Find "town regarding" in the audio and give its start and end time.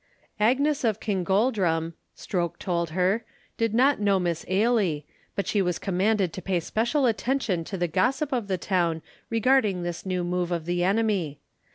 8.57-9.83